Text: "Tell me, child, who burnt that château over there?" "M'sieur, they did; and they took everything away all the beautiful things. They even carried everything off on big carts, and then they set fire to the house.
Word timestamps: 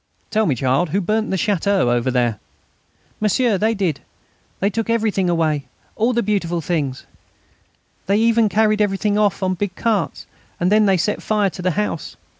"Tell 0.31 0.47
me, 0.47 0.55
child, 0.55 0.89
who 0.89 0.99
burnt 0.99 1.29
that 1.29 1.37
château 1.39 1.93
over 1.93 2.09
there?" 2.09 2.39
"M'sieur, 3.19 3.59
they 3.59 3.75
did; 3.75 3.97
and 3.97 4.03
they 4.59 4.69
took 4.71 4.89
everything 4.89 5.29
away 5.29 5.67
all 5.95 6.11
the 6.11 6.23
beautiful 6.23 6.59
things. 6.59 7.05
They 8.07 8.17
even 8.17 8.49
carried 8.49 8.81
everything 8.81 9.19
off 9.19 9.43
on 9.43 9.53
big 9.53 9.75
carts, 9.75 10.25
and 10.59 10.71
then 10.71 10.87
they 10.87 10.97
set 10.97 11.21
fire 11.21 11.51
to 11.51 11.61
the 11.61 11.69
house. 11.77 12.15